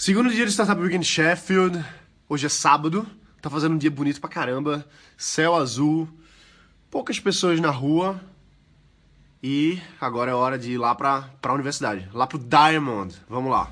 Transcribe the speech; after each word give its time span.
Segundo 0.00 0.30
dia 0.30 0.46
de 0.46 0.50
Startup 0.50 0.80
Weekend 0.80 1.04
Sheffield. 1.04 1.84
Hoje 2.26 2.46
é 2.46 2.48
sábado. 2.48 3.06
Tá 3.42 3.50
fazendo 3.50 3.74
um 3.74 3.76
dia 3.76 3.90
bonito 3.90 4.18
pra 4.18 4.30
caramba. 4.30 4.82
Céu 5.14 5.54
azul. 5.54 6.08
Poucas 6.90 7.20
pessoas 7.20 7.60
na 7.60 7.68
rua. 7.68 8.18
E 9.42 9.78
agora 10.00 10.30
é 10.30 10.34
hora 10.34 10.58
de 10.58 10.72
ir 10.72 10.78
lá 10.78 10.94
pra, 10.94 11.28
pra 11.42 11.52
universidade. 11.52 12.08
Lá 12.14 12.26
pro 12.26 12.38
Diamond. 12.38 13.14
Vamos 13.28 13.50
lá. 13.50 13.70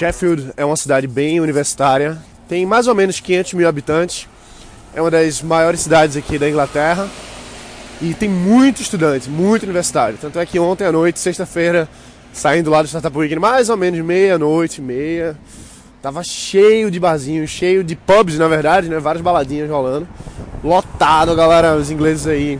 Sheffield 0.00 0.52
é 0.56 0.64
uma 0.64 0.76
cidade 0.76 1.06
bem 1.06 1.40
universitária, 1.40 2.16
tem 2.48 2.64
mais 2.64 2.86
ou 2.86 2.94
menos 2.94 3.20
500 3.20 3.52
mil 3.52 3.68
habitantes, 3.68 4.26
é 4.94 5.00
uma 5.02 5.10
das 5.10 5.42
maiores 5.42 5.80
cidades 5.80 6.16
aqui 6.16 6.38
da 6.38 6.48
Inglaterra 6.48 7.06
e 8.00 8.14
tem 8.14 8.26
muito 8.26 8.80
estudante, 8.80 9.28
muito 9.28 9.64
universitário. 9.64 10.16
Tanto 10.18 10.38
é 10.38 10.46
que 10.46 10.58
ontem 10.58 10.86
à 10.86 10.92
noite, 10.92 11.20
sexta-feira, 11.20 11.86
saindo 12.32 12.70
lá 12.70 12.80
do 12.80 12.88
Startup 12.88 13.14
Weekend, 13.14 13.42
mais 13.42 13.68
ou 13.68 13.76
menos 13.76 14.00
meia-noite, 14.00 14.80
meia, 14.80 15.36
tava 16.00 16.24
cheio 16.24 16.90
de 16.90 16.98
barzinhos, 16.98 17.50
cheio 17.50 17.84
de 17.84 17.94
pubs, 17.94 18.38
na 18.38 18.48
verdade, 18.48 18.88
né? 18.88 18.98
Várias 18.98 19.22
baladinhas 19.22 19.68
rolando, 19.68 20.08
lotado, 20.64 21.36
galera, 21.36 21.76
os 21.76 21.90
ingleses 21.90 22.26
aí 22.26 22.58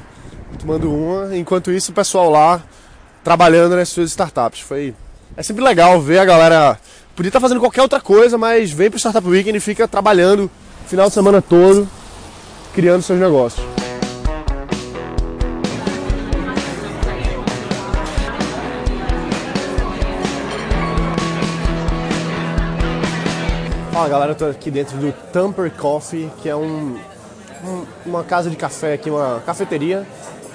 tomando 0.58 0.92
uma. 0.94 1.34
Enquanto 1.34 1.72
isso, 1.72 1.90
o 1.90 1.94
pessoal 1.94 2.28
lá 2.28 2.62
trabalhando 3.24 3.76
nas 3.76 3.88
suas 3.88 4.10
startups. 4.10 4.60
Foi 4.60 4.94
é 5.36 5.42
sempre 5.42 5.64
legal 5.64 5.98
ver 6.00 6.18
a 6.18 6.24
galera 6.24 6.78
Podia 7.20 7.28
estar 7.28 7.40
fazendo 7.40 7.60
qualquer 7.60 7.82
outra 7.82 8.00
coisa, 8.00 8.38
mas 8.38 8.70
vem 8.70 8.88
para 8.88 8.96
o 8.96 8.98
Startup 8.98 9.28
Weekend 9.28 9.58
e 9.58 9.60
fica 9.60 9.86
trabalhando 9.86 10.44
o 10.46 10.88
final 10.88 11.08
de 11.08 11.12
semana 11.12 11.42
todo, 11.42 11.86
criando 12.72 13.02
seus 13.02 13.20
negócios. 13.20 13.62
Fala 23.92 24.08
galera, 24.08 24.32
eu 24.32 24.36
tô 24.36 24.46
aqui 24.46 24.70
dentro 24.70 24.96
do 24.96 25.12
Tamper 25.30 25.70
Coffee, 25.72 26.30
que 26.40 26.48
é 26.48 26.56
um, 26.56 26.96
um, 27.62 27.86
uma 28.06 28.24
casa 28.24 28.48
de 28.48 28.56
café 28.56 28.94
aqui, 28.94 29.10
uma 29.10 29.42
cafeteria 29.44 30.06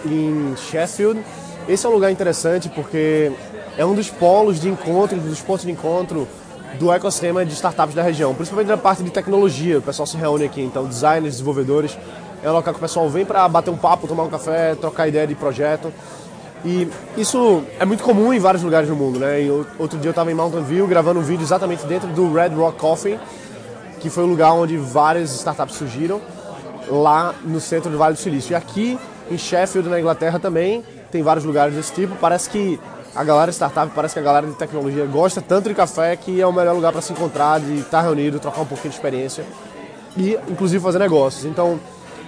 em 0.03 0.55
Sheffield. 0.57 1.23
Esse 1.69 1.85
é 1.85 1.89
um 1.89 1.93
lugar 1.93 2.11
interessante 2.11 2.69
porque 2.69 3.31
é 3.77 3.85
um 3.85 3.93
dos 3.93 4.09
polos 4.09 4.59
de 4.59 4.67
encontro, 4.67 5.15
dos 5.19 5.41
pontos 5.41 5.63
de 5.63 5.71
encontro 5.71 6.27
do 6.79 6.91
ecossistema 6.91 7.45
de 7.45 7.53
startups 7.53 7.95
da 7.95 8.01
região, 8.01 8.33
principalmente 8.33 8.67
na 8.67 8.77
parte 8.77 9.03
de 9.03 9.09
tecnologia. 9.09 9.79
O 9.79 9.81
pessoal 9.81 10.05
se 10.05 10.17
reúne 10.17 10.45
aqui, 10.45 10.61
então 10.61 10.85
designers, 10.85 11.33
desenvolvedores. 11.33 11.97
É 12.43 12.49
um 12.49 12.53
local 12.53 12.73
que 12.73 12.79
o 12.79 12.81
pessoal 12.81 13.09
vem 13.09 13.25
para 13.25 13.47
bater 13.47 13.71
um 13.71 13.77
papo, 13.77 14.07
tomar 14.07 14.23
um 14.23 14.29
café, 14.29 14.75
trocar 14.75 15.07
ideia 15.07 15.25
de 15.25 15.35
projeto. 15.35 15.91
E 16.63 16.87
isso 17.15 17.63
é 17.79 17.85
muito 17.85 18.03
comum 18.03 18.33
em 18.33 18.39
vários 18.39 18.63
lugares 18.63 18.89
do 18.89 18.95
mundo, 18.95 19.19
né? 19.19 19.41
E 19.41 19.49
outro 19.77 19.99
dia 19.99 20.07
eu 20.07 20.11
estava 20.11 20.31
em 20.31 20.35
Mountain 20.35 20.63
View 20.63 20.87
gravando 20.87 21.19
um 21.19 21.23
vídeo 21.23 21.43
exatamente 21.43 21.85
dentro 21.85 22.07
do 22.09 22.33
Red 22.33 22.49
Rock 22.49 22.79
Coffee, 22.79 23.19
que 23.99 24.09
foi 24.09 24.23
o 24.23 24.27
lugar 24.27 24.51
onde 24.53 24.75
várias 24.77 25.31
startups 25.35 25.75
surgiram, 25.75 26.19
lá 26.89 27.35
no 27.43 27.59
centro 27.59 27.89
do 27.91 27.97
Vale 27.97 28.15
do 28.15 28.19
Silício. 28.19 28.53
E 28.53 28.55
aqui 28.55 28.99
em 29.29 29.37
Sheffield, 29.37 29.89
na 29.89 29.99
Inglaterra, 29.99 30.39
também 30.39 30.83
tem 31.11 31.21
vários 31.21 31.45
lugares 31.45 31.75
desse 31.75 31.93
tipo. 31.93 32.15
Parece 32.15 32.49
que 32.49 32.79
a 33.15 33.23
galera 33.23 33.49
startup, 33.51 33.91
parece 33.95 34.13
que 34.13 34.19
a 34.19 34.23
galera 34.23 34.45
de 34.45 34.53
tecnologia 34.53 35.05
gosta 35.05 35.41
tanto 35.41 35.69
de 35.69 35.75
café 35.75 36.15
que 36.17 36.41
é 36.41 36.45
o 36.45 36.51
melhor 36.51 36.75
lugar 36.75 36.91
para 36.91 37.01
se 37.01 37.13
encontrar, 37.13 37.61
de 37.61 37.79
estar 37.79 38.01
reunido, 38.01 38.39
trocar 38.39 38.61
um 38.61 38.65
pouquinho 38.65 38.89
de 38.89 38.97
experiência 38.97 39.45
e, 40.17 40.37
inclusive, 40.49 40.83
fazer 40.83 40.99
negócios. 40.99 41.45
Então, 41.45 41.79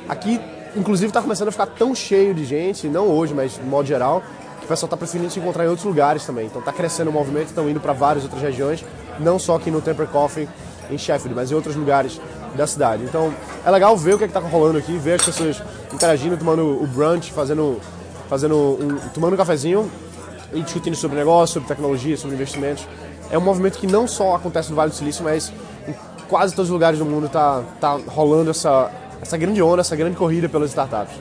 aqui, 0.08 0.40
inclusive, 0.76 1.10
está 1.10 1.22
começando 1.22 1.50
a 1.50 1.52
ficar 1.52 1.66
tão 1.66 1.94
cheio 1.94 2.34
de 2.34 2.46
gente, 2.46 2.88
não 2.88 3.08
hoje, 3.08 3.34
mas 3.34 3.56
de 3.56 3.64
modo 3.64 3.86
geral, 3.86 4.24
que 4.60 4.66
o 4.66 4.68
pessoal 4.68 4.88
está 4.88 4.96
preferindo 4.96 5.30
se 5.30 5.40
encontrar 5.40 5.66
em 5.66 5.68
outros 5.68 5.86
lugares 5.86 6.26
também. 6.26 6.46
Então, 6.46 6.60
está 6.60 6.72
crescendo 6.72 7.10
o 7.10 7.14
movimento, 7.14 7.48
estão 7.48 7.70
indo 7.70 7.82
para 7.82 7.92
várias 7.92 8.24
outras 8.24 8.42
regiões, 8.42 8.86
não 9.20 9.38
só 9.38 9.56
aqui 9.58 9.70
no 9.70 9.82
Temper 9.82 10.08
Coffee, 10.08 10.48
em 10.90 10.98
Sheffield, 10.98 11.36
mas 11.36 11.52
em 11.52 11.56
outros 11.56 11.76
lugares 11.76 12.20
da 12.56 12.66
cidade. 12.66 13.04
Então, 13.04 13.34
é 13.66 13.70
legal 13.70 13.98
ver 13.98 14.14
o 14.14 14.18
que 14.18 14.24
é 14.24 14.28
está 14.28 14.40
rolando 14.40 14.78
aqui, 14.78 14.98
ver 14.98 15.16
as 15.16 15.26
pessoas 15.26 15.62
interagindo, 15.94 16.38
tomando 16.38 16.82
o 16.82 16.88
brunch, 16.88 17.34
fazendo, 17.34 17.78
fazendo 18.30 18.56
um, 18.56 18.98
tomando 19.14 19.34
um 19.34 19.38
cafezinho 19.38 19.92
e 20.54 20.62
discutindo 20.62 20.96
sobre 20.96 21.18
negócio, 21.18 21.56
sobre 21.56 21.68
tecnologia, 21.68 22.18
sobre 22.18 22.36
investimentos. 22.36 22.88
É 23.30 23.38
um 23.38 23.42
movimento 23.42 23.78
que 23.78 23.88
não 23.88 24.08
só 24.08 24.36
acontece 24.36 24.70
no 24.70 24.76
Vale 24.76 24.92
do 24.92 24.96
Silício, 24.96 25.24
mas 25.24 25.52
em 25.88 25.94
quase 26.28 26.56
todos 26.56 26.70
os 26.70 26.74
lugares 26.74 27.00
do 27.00 27.06
mundo 27.06 27.26
está 27.26 27.62
tá 27.80 28.00
rolando 28.08 28.52
essa, 28.52 28.90
essa 29.22 29.38
grande 29.38 29.62
onda, 29.62 29.82
essa 29.82 29.96
grande 29.96 30.16
corrida 30.16 30.48
pelas 30.48 30.70
startups. 30.70 31.16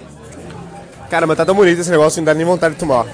Cara, 1.10 1.26
mas 1.26 1.36
tá 1.36 1.44
tão 1.44 1.54
bonito 1.54 1.80
esse 1.80 1.90
negócio, 1.90 2.20
não 2.20 2.24
dá 2.24 2.34
nem 2.34 2.44
vontade 2.44 2.74
de 2.74 2.80
tomar. 2.80 3.06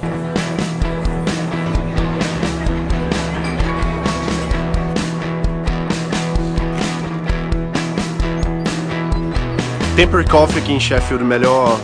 Temper 9.95 10.29
Coffee 10.29 10.59
aqui 10.59 10.73
em 10.73 10.81
Sheffield, 10.81 11.23
o 11.23 11.27
melhor 11.27 11.79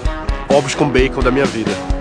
ovos 0.48 0.74
com 0.74 0.88
bacon 0.88 1.20
da 1.20 1.30
minha 1.30 1.44
vida. 1.44 1.97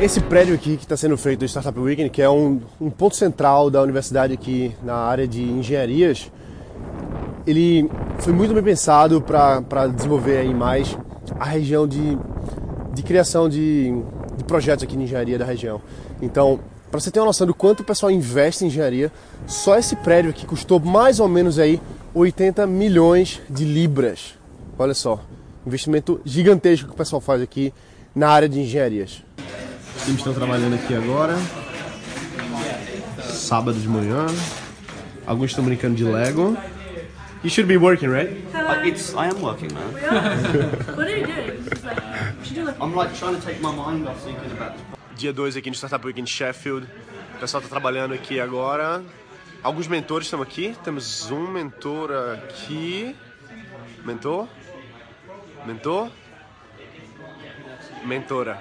Esse 0.00 0.20
prédio 0.20 0.54
aqui 0.54 0.76
que 0.76 0.82
está 0.82 0.96
sendo 0.96 1.16
feito 1.16 1.40
do 1.40 1.44
Startup 1.46 1.78
Weekend, 1.78 2.10
que 2.10 2.20
é 2.20 2.28
um, 2.28 2.60
um, 2.80 2.90
ponto 2.90 3.14
central 3.14 3.70
da 3.70 3.80
universidade 3.80 4.32
aqui 4.34 4.74
na 4.82 4.96
área 4.96 5.26
de 5.26 5.40
engenharias, 5.40 6.30
ele 7.46 7.88
foi 8.18 8.32
muito 8.32 8.52
bem 8.52 8.62
pensado 8.62 9.22
para 9.22 9.86
desenvolver 9.86 10.38
aí 10.38 10.52
mais 10.52 10.98
a 11.38 11.44
região 11.44 11.86
de, 11.86 12.18
de 12.92 13.02
criação 13.04 13.48
de, 13.48 13.92
de 14.36 14.44
projetos 14.44 14.82
aqui 14.82 14.96
de 14.96 15.04
engenharia 15.04 15.38
da 15.38 15.44
região. 15.44 15.80
Então, 16.20 16.58
para 16.90 16.98
você 17.00 17.10
ter 17.10 17.20
uma 17.20 17.26
noção 17.26 17.46
do 17.46 17.54
quanto 17.54 17.80
o 17.80 17.84
pessoal 17.84 18.10
investe 18.10 18.64
em 18.64 18.66
engenharia, 18.66 19.12
só 19.46 19.78
esse 19.78 19.94
prédio 19.96 20.30
aqui 20.30 20.44
custou 20.44 20.80
mais 20.80 21.20
ou 21.20 21.28
menos 21.28 21.56
aí 21.56 21.80
80 22.12 22.66
milhões 22.66 23.40
de 23.48 23.64
libras. 23.64 24.34
Olha 24.76 24.94
só, 24.94 25.20
investimento 25.64 26.20
gigantesco 26.24 26.88
que 26.88 26.94
o 26.94 26.96
pessoal 26.96 27.20
faz 27.20 27.40
aqui 27.40 27.72
na 28.12 28.28
área 28.28 28.48
de 28.48 28.60
engenharias. 28.60 29.22
Times 30.04 30.18
estão 30.18 30.34
trabalhando 30.34 30.74
aqui 30.74 30.94
agora. 30.94 31.34
Sábado 33.22 33.78
de 33.78 33.88
manhã. 33.88 34.26
Alguns 35.26 35.50
estão 35.50 35.64
brincando 35.64 35.94
de 35.94 36.04
Lego. 36.04 36.58
You 37.42 37.48
should 37.48 37.66
be 37.66 37.78
working, 37.78 38.10
right? 38.10 38.30
Uh, 38.54 38.86
it's. 38.86 39.14
I 39.14 39.28
am 39.28 39.40
working, 39.40 39.72
man. 39.72 39.92
what 40.94 41.08
are 41.08 41.16
you 41.16 41.26
doing? 41.26 42.74
I'm 42.80 42.94
like 42.94 43.14
trying 43.14 43.34
to 43.34 43.40
take 43.40 43.62
my 43.62 43.72
mind 43.72 44.06
off 44.06 44.22
thinking 44.22 44.52
about. 44.52 44.74
Dia 45.16 45.32
2 45.32 45.56
aqui 45.56 45.70
no 45.70 45.74
Startup 45.74 46.04
Week 46.06 46.20
em 46.20 46.26
Sheffield. 46.26 46.86
O 47.36 47.38
pessoal 47.40 47.62
está 47.62 47.74
trabalhando 47.74 48.12
aqui 48.12 48.38
agora. 48.38 49.02
Alguns 49.62 49.88
mentores 49.88 50.26
estão 50.26 50.42
aqui. 50.42 50.76
Temos 50.84 51.30
um 51.30 51.48
mentor 51.48 52.10
aqui. 52.34 53.16
Mentor? 54.04 54.48
Mentor? 55.64 56.10
Mentora. 58.04 58.60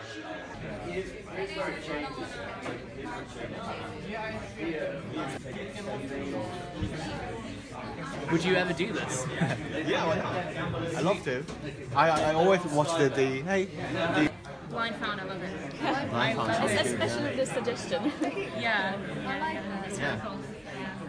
Would 8.32 8.44
you 8.46 8.56
ever 8.56 8.74
do 8.74 8.94
this? 8.94 9.26
yeah, 9.88 10.06
why 10.06 10.18
not? 10.18 10.96
I 10.96 11.02
love 11.02 11.24
to. 11.24 11.44
I, 11.96 12.10
I 12.10 12.34
always 12.34 12.64
watch 12.66 12.96
the, 12.98 13.10
the 13.10 13.42
hey 13.42 13.66
the 13.66 14.32
blind 14.70 14.96
found 14.98 15.22
I 15.22 15.24
love 15.26 15.42
it. 15.42 15.80
Blind 16.10 16.38
found. 16.38 16.64
Especially 16.80 17.36
the 17.36 17.46
suggestion. 17.46 18.12
yeah, 18.22 18.50
yeah, 18.60 18.96
yeah. 19.26 19.84
It's 19.86 20.00
Yeah. 20.00 20.10
really 20.10 20.22
cool. 20.22 20.40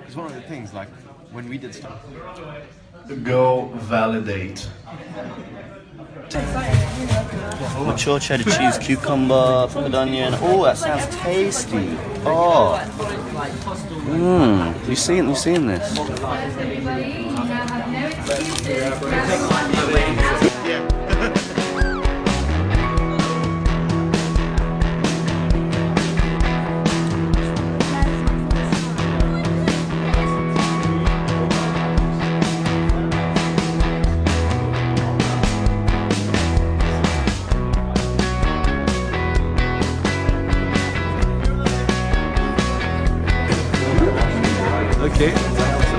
it's 0.06 0.16
one 0.16 0.26
of 0.26 0.34
the 0.34 0.42
things 0.42 0.72
like 0.72 0.88
when 1.34 1.48
we 1.48 1.58
did 1.58 1.74
stuff. 1.74 2.00
Go 3.24 3.66
validate. 3.74 4.68
Mature 7.84 8.20
cheddar 8.20 8.44
cheese, 8.44 8.78
cucumber, 8.78 9.66
pickled 9.66 9.94
onion. 9.94 10.34
Oh, 10.40 10.64
that 10.64 10.78
sounds 10.78 11.06
tasty. 11.16 11.96
Oh. 12.24 12.80
Mmm. 14.06 14.88
You 14.88 14.96
seen 14.96 15.28
you 15.28 15.34
seen 15.34 15.66
this? 15.66 15.98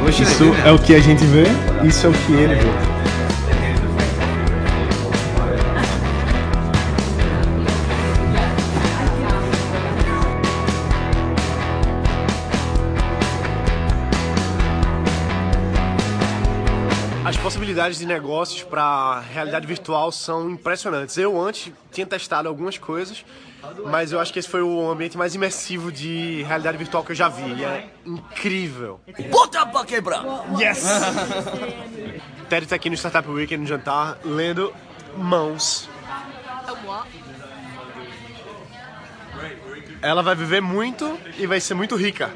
Isso 0.10 0.44
é 0.66 0.72
o 0.72 0.80
que 0.80 0.94
a 0.94 1.00
gente 1.00 1.24
vê, 1.26 1.44
isso 1.88 2.06
é 2.06 2.10
o 2.10 2.14
que 2.14 2.34
ele 2.34 2.56
vê. 2.56 2.95
Possibilidades 17.76 17.98
de 17.98 18.06
negócios 18.06 18.64
para 18.64 19.20
realidade 19.20 19.68
virtual 19.68 20.10
são 20.10 20.50
impressionantes. 20.50 21.18
Eu 21.18 21.40
antes 21.40 21.74
tinha 21.92 22.08
testado 22.08 22.48
algumas 22.48 22.78
coisas, 22.78 23.26
mas 23.86 24.14
eu 24.14 24.20
acho 24.20 24.32
que 24.32 24.40
esse 24.40 24.48
foi 24.48 24.62
o 24.62 24.90
ambiente 24.90 25.18
mais 25.18 25.36
imersivo 25.36 25.92
de 25.92 26.42
realidade 26.44 26.78
virtual 26.78 27.04
que 27.04 27.12
eu 27.12 27.16
já 27.16 27.28
vi. 27.28 27.54
E 27.54 27.66
é 27.66 27.90
incrível. 28.06 29.02
Bota 29.30 29.66
pra 29.66 29.84
quebrar! 29.84 30.24
Yes! 30.58 30.86
Teddy 32.48 32.66
tá 32.68 32.76
aqui 32.76 32.90
no 32.90 32.96
Startup 32.96 33.28
Weekend 33.30 33.64
no 33.64 33.68
jantar, 33.68 34.20
lendo 34.24 34.74
Mãos. 35.18 35.90
Ela 40.02 40.24
vai 40.24 40.36
viver 40.36 40.62
muito 40.62 41.20
e 41.38 41.46
vai 41.46 41.60
ser 41.60 41.74
muito 41.74 41.96
rica. 41.98 42.32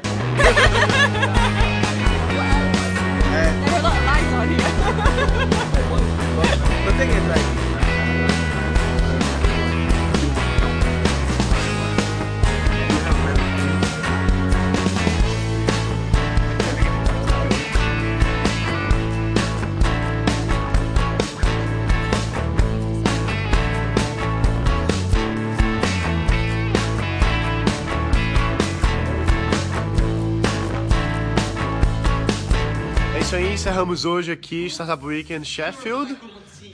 Isso 33.30 33.36
aí, 33.36 33.52
encerramos 33.52 34.04
hoje 34.04 34.32
aqui 34.32 34.66
Startup 34.66 35.06
Weekend 35.06 35.46
Sheffield. 35.46 36.16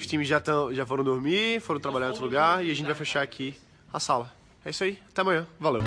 Os 0.00 0.06
times 0.06 0.26
já, 0.26 0.41
tão, 0.41 0.73
já 0.73 0.87
foram 0.87 1.05
dormir, 1.05 1.61
foram 1.61 1.79
trabalhar 1.79 2.06
em 2.06 2.08
outro 2.08 2.25
lugar 2.25 2.64
e 2.64 2.70
a 2.70 2.75
gente 2.75 2.87
vai 2.87 2.94
fechar 2.94 3.20
aqui 3.20 3.55
a 3.93 4.00
sala. 4.00 4.32
É 4.64 4.70
isso 4.70 4.82
aí, 4.82 4.99
até 5.11 5.20
amanhã. 5.20 5.47
Valeu. 5.61 5.82